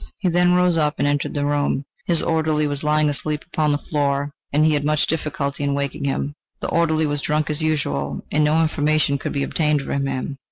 [0.17, 1.85] He then rose up and entered the next room.
[2.07, 6.05] His orderly was lying asleep upon the floor, and he had much difficulty in waking
[6.05, 6.33] him.
[6.59, 10.39] The orderly was drunk as usual, and no information could be obtained from him.